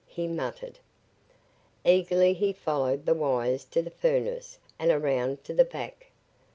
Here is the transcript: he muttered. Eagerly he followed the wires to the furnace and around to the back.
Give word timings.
he 0.07 0.27
muttered. 0.27 0.79
Eagerly 1.85 2.33
he 2.33 2.51
followed 2.51 3.05
the 3.05 3.13
wires 3.13 3.63
to 3.65 3.83
the 3.83 3.91
furnace 3.91 4.57
and 4.79 4.89
around 4.89 5.43
to 5.43 5.53
the 5.53 5.63
back. 5.63 6.09